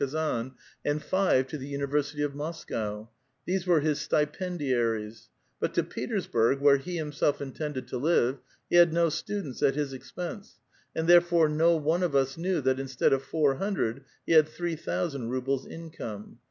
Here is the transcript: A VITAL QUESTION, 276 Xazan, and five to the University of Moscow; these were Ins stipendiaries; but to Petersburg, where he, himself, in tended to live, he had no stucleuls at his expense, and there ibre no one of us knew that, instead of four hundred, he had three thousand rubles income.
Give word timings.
A 0.01 0.03
VITAL 0.07 0.13
QUESTION, 0.17 0.55
276 0.83 0.83
Xazan, 0.83 0.91
and 0.91 1.03
five 1.37 1.47
to 1.49 1.57
the 1.59 1.67
University 1.67 2.23
of 2.23 2.33
Moscow; 2.33 3.07
these 3.45 3.67
were 3.67 3.79
Ins 3.81 3.99
stipendiaries; 3.99 5.27
but 5.59 5.75
to 5.75 5.83
Petersburg, 5.83 6.59
where 6.59 6.77
he, 6.77 6.97
himself, 6.97 7.39
in 7.39 7.51
tended 7.51 7.87
to 7.89 7.99
live, 7.99 8.39
he 8.67 8.77
had 8.77 8.91
no 8.93 9.09
stucleuls 9.09 9.61
at 9.61 9.75
his 9.75 9.93
expense, 9.93 10.55
and 10.95 11.07
there 11.07 11.21
ibre 11.21 11.49
no 11.53 11.75
one 11.75 12.01
of 12.01 12.15
us 12.15 12.35
knew 12.35 12.61
that, 12.61 12.79
instead 12.79 13.13
of 13.13 13.21
four 13.21 13.57
hundred, 13.57 14.01
he 14.25 14.33
had 14.33 14.47
three 14.49 14.75
thousand 14.75 15.29
rubles 15.29 15.67
income. 15.67 16.39